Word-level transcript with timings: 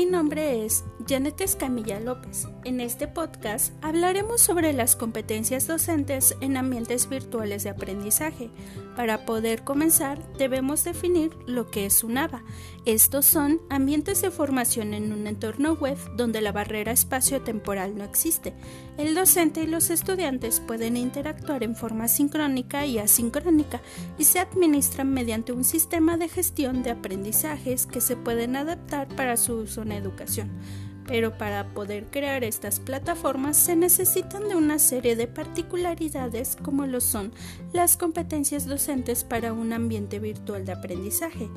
Mi 0.00 0.06
nombre 0.06 0.64
es 0.64 0.82
Janet 1.06 1.42
Escamilla 1.42 2.00
López. 2.00 2.48
En 2.64 2.80
este 2.80 3.06
podcast 3.06 3.74
hablaremos 3.84 4.40
sobre 4.40 4.72
las 4.72 4.96
competencias 4.96 5.66
docentes 5.66 6.34
en 6.40 6.56
ambientes 6.56 7.06
virtuales 7.06 7.64
de 7.64 7.70
aprendizaje. 7.70 8.48
Para 9.00 9.24
poder 9.24 9.64
comenzar, 9.64 10.20
debemos 10.36 10.84
definir 10.84 11.34
lo 11.46 11.70
que 11.70 11.86
es 11.86 12.04
un 12.04 12.18
ABA. 12.18 12.42
Estos 12.84 13.24
son 13.24 13.62
ambientes 13.70 14.20
de 14.20 14.30
formación 14.30 14.92
en 14.92 15.14
un 15.14 15.26
entorno 15.26 15.72
web 15.72 15.96
donde 16.18 16.42
la 16.42 16.52
barrera 16.52 16.92
espacio-temporal 16.92 17.96
no 17.96 18.04
existe. 18.04 18.52
El 18.98 19.14
docente 19.14 19.62
y 19.62 19.66
los 19.66 19.88
estudiantes 19.88 20.60
pueden 20.60 20.98
interactuar 20.98 21.62
en 21.62 21.76
forma 21.76 22.08
sincrónica 22.08 22.84
y 22.84 22.98
asincrónica 22.98 23.80
y 24.18 24.24
se 24.24 24.38
administran 24.38 25.10
mediante 25.10 25.52
un 25.52 25.64
sistema 25.64 26.18
de 26.18 26.28
gestión 26.28 26.82
de 26.82 26.90
aprendizajes 26.90 27.86
que 27.86 28.02
se 28.02 28.16
pueden 28.16 28.54
adaptar 28.54 29.08
para 29.16 29.38
su 29.38 29.54
uso 29.54 29.80
en 29.80 29.92
educación 29.92 30.50
pero 31.10 31.36
para 31.36 31.66
poder 31.74 32.06
crear 32.06 32.44
estas 32.44 32.78
plataformas 32.78 33.56
se 33.56 33.74
necesitan 33.74 34.48
de 34.48 34.54
una 34.54 34.78
serie 34.78 35.16
de 35.16 35.26
particularidades 35.26 36.56
como 36.62 36.86
lo 36.86 37.00
son 37.00 37.32
las 37.72 37.96
competencias 37.96 38.64
docentes 38.64 39.24
para 39.24 39.52
un 39.52 39.72
ambiente 39.72 40.20
virtual 40.20 40.64
de 40.64 40.70
aprendizaje. 40.70 41.48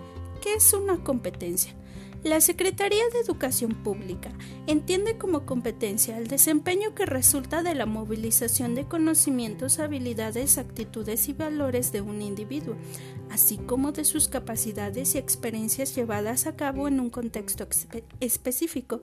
¿Qué 0.42 0.56
es 0.56 0.74
una 0.74 1.04
competencia? 1.04 1.76
La 2.24 2.40
Secretaría 2.40 3.04
de 3.12 3.20
Educación 3.20 3.74
Pública 3.84 4.32
entiende 4.66 5.18
como 5.18 5.46
competencia 5.46 6.18
el 6.18 6.28
desempeño 6.28 6.96
que 6.96 7.06
resulta 7.06 7.64
de 7.64 7.76
la 7.76 7.86
movilización 7.86 8.76
de 8.76 8.86
conocimientos, 8.86 9.80
habilidades, 9.80 10.58
actitudes 10.58 11.28
y 11.28 11.34
valores 11.34 11.92
de 11.92 12.00
un 12.00 12.22
individuo, 12.22 12.78
así 13.30 13.58
como 13.58 13.92
de 13.92 14.06
sus 14.06 14.30
capacidades 14.30 15.16
y 15.16 15.18
experiencias 15.18 15.94
llevadas 15.98 16.48
a 16.48 16.56
cabo 16.56 16.88
en 16.88 17.02
un 17.02 17.10
contexto 17.10 17.68
específico 18.22 19.02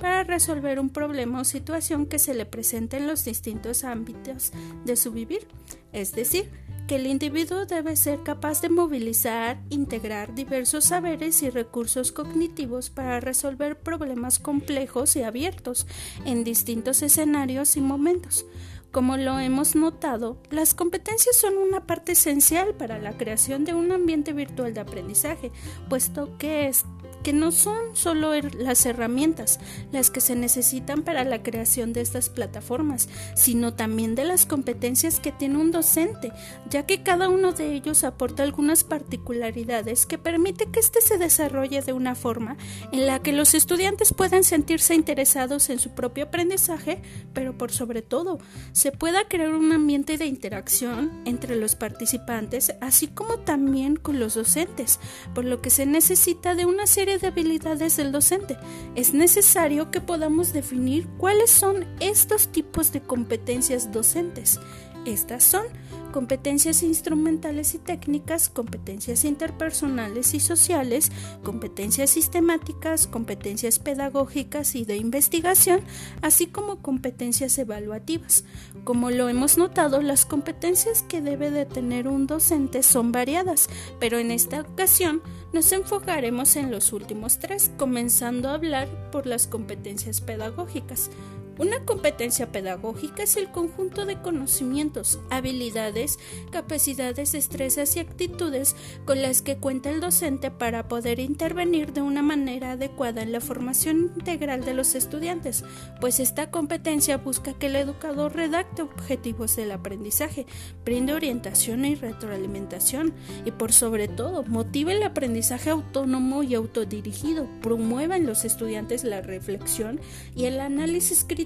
para 0.00 0.24
resolver 0.24 0.80
un 0.80 0.88
problema 0.88 1.42
o 1.42 1.44
situación 1.44 2.06
que 2.06 2.18
se 2.18 2.32
le 2.32 2.46
presenta 2.46 2.96
en 2.96 3.06
los 3.06 3.26
distintos 3.26 3.84
ámbitos 3.84 4.50
de 4.86 4.96
su 4.96 5.12
vivir, 5.12 5.46
es 5.92 6.12
decir, 6.12 6.48
que 6.86 6.96
el 6.96 7.06
individuo 7.06 7.66
debe 7.66 7.96
ser 7.96 8.22
capaz 8.22 8.60
de 8.60 8.68
movilizar, 8.68 9.60
integrar 9.70 10.34
diversos 10.34 10.84
saberes 10.84 11.42
y 11.42 11.50
recursos 11.50 12.12
cognitivos 12.12 12.90
para 12.90 13.20
resolver 13.20 13.78
problemas 13.78 14.38
complejos 14.38 15.16
y 15.16 15.22
abiertos 15.22 15.86
en 16.24 16.44
distintos 16.44 17.02
escenarios 17.02 17.76
y 17.76 17.80
momentos. 17.80 18.46
Como 18.92 19.16
lo 19.16 19.38
hemos 19.38 19.74
notado, 19.74 20.36
las 20.50 20.74
competencias 20.74 21.34
son 21.34 21.56
una 21.56 21.86
parte 21.86 22.12
esencial 22.12 22.74
para 22.74 22.98
la 22.98 23.16
creación 23.16 23.64
de 23.64 23.72
un 23.72 23.90
ambiente 23.90 24.34
virtual 24.34 24.74
de 24.74 24.80
aprendizaje, 24.80 25.50
puesto 25.88 26.36
que 26.36 26.68
es 26.68 26.84
que 27.22 27.32
no 27.32 27.52
son 27.52 27.94
solo 27.94 28.32
las 28.58 28.86
herramientas 28.86 29.60
las 29.92 30.10
que 30.10 30.20
se 30.20 30.34
necesitan 30.34 31.02
para 31.02 31.24
la 31.24 31.42
creación 31.42 31.92
de 31.92 32.00
estas 32.00 32.28
plataformas, 32.28 33.08
sino 33.34 33.74
también 33.74 34.14
de 34.14 34.24
las 34.24 34.46
competencias 34.46 35.20
que 35.20 35.32
tiene 35.32 35.58
un 35.58 35.70
docente, 35.70 36.32
ya 36.68 36.86
que 36.86 37.02
cada 37.02 37.28
uno 37.28 37.52
de 37.52 37.74
ellos 37.74 38.04
aporta 38.04 38.42
algunas 38.42 38.84
particularidades 38.84 40.06
que 40.06 40.18
permite 40.18 40.66
que 40.70 40.80
éste 40.80 41.00
se 41.00 41.18
desarrolle 41.18 41.82
de 41.82 41.92
una 41.92 42.14
forma 42.14 42.56
en 42.92 43.06
la 43.06 43.20
que 43.20 43.32
los 43.32 43.54
estudiantes 43.54 44.12
puedan 44.12 44.44
sentirse 44.44 44.94
interesados 44.94 45.70
en 45.70 45.78
su 45.78 45.90
propio 45.90 46.24
aprendizaje, 46.24 47.02
pero 47.32 47.56
por 47.56 47.72
sobre 47.72 48.02
todo 48.02 48.38
se 48.72 48.92
pueda 48.92 49.28
crear 49.28 49.54
un 49.54 49.72
ambiente 49.72 50.18
de 50.18 50.26
interacción 50.26 51.22
entre 51.24 51.56
los 51.56 51.74
participantes, 51.74 52.74
así 52.80 53.08
como 53.08 53.38
también 53.38 53.96
con 53.96 54.18
los 54.18 54.34
docentes, 54.34 54.98
por 55.34 55.44
lo 55.44 55.60
que 55.60 55.70
se 55.70 55.86
necesita 55.86 56.54
de 56.54 56.66
una 56.66 56.86
serie 56.86 57.11
de 57.20 57.28
habilidades 57.28 57.96
del 57.96 58.12
docente. 58.12 58.56
Es 58.94 59.12
necesario 59.12 59.90
que 59.90 60.00
podamos 60.00 60.52
definir 60.52 61.06
cuáles 61.18 61.50
son 61.50 61.86
estos 62.00 62.48
tipos 62.48 62.92
de 62.92 63.00
competencias 63.00 63.92
docentes. 63.92 64.58
Estas 65.04 65.42
son 65.42 65.64
competencias 66.12 66.82
instrumentales 66.82 67.74
y 67.74 67.78
técnicas, 67.78 68.48
competencias 68.48 69.24
interpersonales 69.24 70.34
y 70.34 70.40
sociales, 70.40 71.10
competencias 71.42 72.10
sistemáticas, 72.10 73.08
competencias 73.08 73.78
pedagógicas 73.78 74.76
y 74.76 74.84
de 74.84 74.96
investigación, 74.96 75.80
así 76.20 76.46
como 76.46 76.82
competencias 76.82 77.58
evaluativas. 77.58 78.44
Como 78.84 79.10
lo 79.10 79.28
hemos 79.28 79.58
notado, 79.58 80.02
las 80.02 80.26
competencias 80.26 81.02
que 81.02 81.20
debe 81.20 81.50
de 81.50 81.66
tener 81.66 82.06
un 82.06 82.26
docente 82.26 82.82
son 82.82 83.10
variadas, 83.10 83.68
pero 83.98 84.18
en 84.18 84.30
esta 84.30 84.60
ocasión 84.60 85.22
nos 85.52 85.72
enfocaremos 85.72 86.56
en 86.56 86.70
los 86.70 86.92
últimos 86.92 87.38
tres, 87.38 87.72
comenzando 87.76 88.50
a 88.50 88.54
hablar 88.54 89.10
por 89.10 89.26
las 89.26 89.46
competencias 89.46 90.20
pedagógicas. 90.20 91.10
Una 91.58 91.84
competencia 91.84 92.50
pedagógica 92.50 93.24
es 93.24 93.36
el 93.36 93.50
conjunto 93.50 94.06
de 94.06 94.20
conocimientos, 94.20 95.20
habilidades, 95.28 96.18
capacidades, 96.50 97.32
destrezas 97.32 97.94
y 97.96 98.00
actitudes 98.00 98.74
con 99.04 99.20
las 99.20 99.42
que 99.42 99.58
cuenta 99.58 99.90
el 99.90 100.00
docente 100.00 100.50
para 100.50 100.88
poder 100.88 101.20
intervenir 101.20 101.92
de 101.92 102.00
una 102.00 102.22
manera 102.22 102.72
adecuada 102.72 103.22
en 103.22 103.32
la 103.32 103.40
formación 103.40 104.12
integral 104.16 104.64
de 104.64 104.72
los 104.72 104.94
estudiantes, 104.94 105.62
pues 106.00 106.20
esta 106.20 106.50
competencia 106.50 107.18
busca 107.18 107.52
que 107.52 107.66
el 107.66 107.76
educador 107.76 108.34
redacte 108.34 108.80
objetivos 108.80 109.54
del 109.54 109.72
aprendizaje, 109.72 110.46
brinde 110.86 111.12
orientación 111.12 111.84
y 111.84 111.96
retroalimentación 111.96 113.12
y 113.44 113.50
por 113.50 113.72
sobre 113.72 114.08
todo 114.08 114.42
motive 114.44 114.92
el 114.92 115.02
aprendizaje 115.02 115.68
autónomo 115.68 116.42
y 116.42 116.54
autodirigido, 116.54 117.46
promueva 117.60 118.16
en 118.16 118.26
los 118.26 118.46
estudiantes 118.46 119.04
la 119.04 119.20
reflexión 119.20 120.00
y 120.34 120.46
el 120.46 120.58
análisis 120.58 121.24
crítico 121.24 121.41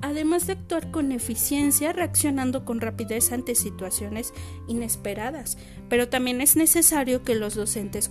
además 0.00 0.46
de 0.46 0.54
actuar 0.54 0.90
con 0.90 1.12
eficiencia, 1.12 1.92
reaccionando 1.92 2.64
con 2.64 2.80
rapidez 2.80 3.32
ante 3.32 3.54
situaciones 3.54 4.32
inesperadas. 4.66 5.58
Pero 5.88 6.08
también 6.08 6.40
es 6.40 6.56
necesario 6.56 7.22
que 7.22 7.34
los 7.34 7.54
docentes 7.54 8.10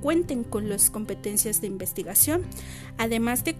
cuenten 0.00 0.44
con 0.44 0.68
las 0.68 0.90
competencias 0.90 1.60
de 1.60 1.68
investigación. 1.68 2.42
Además 2.98 3.44
de, 3.44 3.56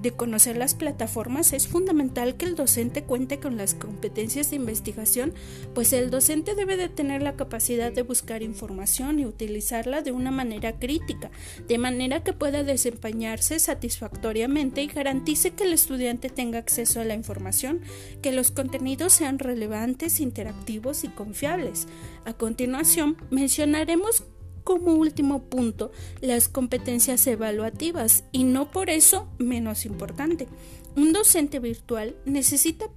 de 0.00 0.10
conocer 0.12 0.56
las 0.56 0.74
plataformas, 0.74 1.52
es 1.52 1.68
fundamental 1.68 2.36
que 2.36 2.46
el 2.46 2.56
docente 2.56 3.04
cuente 3.04 3.38
con 3.38 3.56
las 3.56 3.74
competencias 3.74 4.50
de 4.50 4.56
investigación, 4.56 5.32
pues 5.74 5.92
el 5.92 6.10
docente 6.10 6.54
debe 6.54 6.76
de 6.76 6.88
tener 6.88 7.22
la 7.22 7.36
capacidad 7.36 7.92
de 7.92 8.02
buscar 8.02 8.42
información 8.42 9.20
y 9.20 9.26
utilizarla 9.26 10.02
de 10.02 10.12
una 10.12 10.30
manera 10.30 10.78
crítica, 10.78 11.30
de 11.68 11.78
manera 11.78 12.22
que 12.22 12.32
pueda 12.32 12.62
desempeñarse 12.62 13.58
satisfactoriamente 13.58 14.82
y 14.82 14.86
garantice 14.86 15.52
que 15.52 15.64
el 15.64 15.72
estudiante 15.72 16.28
tenga 16.28 16.63
acceso 16.64 17.00
a 17.00 17.04
la 17.04 17.14
información, 17.14 17.82
que 18.22 18.32
los 18.32 18.50
contenidos 18.50 19.12
sean 19.12 19.38
relevantes, 19.38 20.18
interactivos 20.20 21.04
y 21.04 21.08
confiables. 21.08 21.86
A 22.24 22.32
continuación, 22.32 23.16
mencionaremos 23.30 24.24
como 24.64 24.94
último 24.94 25.44
punto 25.44 25.92
las 26.22 26.48
competencias 26.48 27.26
evaluativas 27.26 28.24
y 28.32 28.44
no 28.44 28.70
por 28.70 28.88
eso 28.88 29.28
menos 29.38 29.84
importante. 29.84 30.48
Un 30.96 31.12
docente 31.12 31.58
virtual 31.58 32.16
necesita 32.24 32.88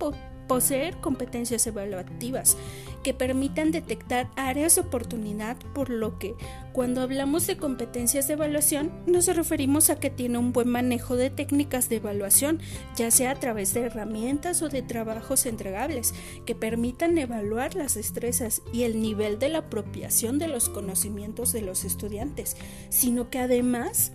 poseer 0.48 0.98
competencias 0.98 1.68
evaluativas 1.68 2.58
que 3.04 3.14
permitan 3.14 3.72
detectar 3.72 4.30
áreas 4.36 4.76
de 4.76 4.82
oportunidad, 4.82 5.56
por 5.74 5.90
lo 5.90 6.20
que 6.20 6.36
cuando 6.74 7.02
hablamos 7.02 7.48
de 7.48 7.58
competencias 7.58 8.28
de 8.28 8.34
evaluación 8.34 8.92
nos 9.06 9.28
referimos 9.28 9.90
a 9.90 10.00
que 10.00 10.10
tiene 10.10 10.38
un 10.38 10.52
buen 10.52 10.68
manejo 10.68 11.16
de 11.16 11.30
técnicas 11.30 11.90
de 11.90 11.98
evaluación, 11.98 12.60
ya 12.96 13.12
sea 13.12 13.32
a 13.32 13.36
través 13.36 13.74
de 13.74 13.82
herramientas 13.82 14.62
o 14.62 14.70
de 14.70 14.82
trabajos 14.82 15.46
entregables, 15.46 16.14
que 16.46 16.56
permitan 16.56 17.18
evaluar 17.18 17.76
las 17.76 17.96
destrezas 17.96 18.62
y 18.74 18.84
el 18.84 19.02
nivel 19.02 19.40
de 19.40 19.50
la 19.50 19.60
apropiación 19.60 20.38
de 20.38 20.48
los 20.48 20.70
conocimientos 20.70 21.54
de 21.54 21.62
los 21.62 21.86
estudiantes, 21.86 22.58
sino 22.90 23.30
que 23.30 23.40
además 23.40 24.12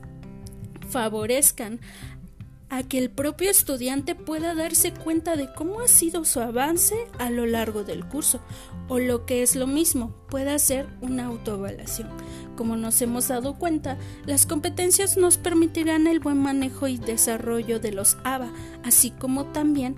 favorezcan 0.88 1.80
a 2.72 2.82
que 2.82 2.96
el 2.96 3.10
propio 3.10 3.50
estudiante 3.50 4.14
pueda 4.14 4.54
darse 4.54 4.94
cuenta 4.94 5.36
de 5.36 5.52
cómo 5.52 5.80
ha 5.80 5.88
sido 5.88 6.24
su 6.24 6.40
avance 6.40 6.94
a 7.18 7.28
lo 7.28 7.44
largo 7.44 7.84
del 7.84 8.06
curso, 8.06 8.40
o 8.88 8.98
lo 8.98 9.26
que 9.26 9.42
es 9.42 9.56
lo 9.56 9.66
mismo, 9.66 10.14
pueda 10.30 10.54
hacer 10.54 10.88
una 11.02 11.26
autoevaluación. 11.26 12.08
Como 12.56 12.76
nos 12.76 13.02
hemos 13.02 13.28
dado 13.28 13.58
cuenta, 13.58 13.98
las 14.24 14.46
competencias 14.46 15.18
nos 15.18 15.36
permitirán 15.36 16.06
el 16.06 16.18
buen 16.18 16.38
manejo 16.38 16.88
y 16.88 16.96
desarrollo 16.96 17.78
de 17.78 17.92
los 17.92 18.16
ABA, 18.24 18.50
así 18.82 19.10
como 19.10 19.52
también 19.52 19.96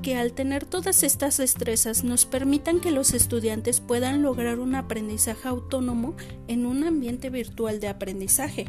que 0.00 0.14
al 0.14 0.34
tener 0.34 0.64
todas 0.64 1.02
estas 1.02 1.38
destrezas 1.38 2.04
nos 2.04 2.26
permitan 2.26 2.78
que 2.78 2.92
los 2.92 3.12
estudiantes 3.12 3.80
puedan 3.80 4.22
lograr 4.22 4.60
un 4.60 4.76
aprendizaje 4.76 5.48
autónomo 5.48 6.14
en 6.46 6.64
un 6.64 6.84
ambiente 6.84 7.28
virtual 7.28 7.80
de 7.80 7.88
aprendizaje. 7.88 8.66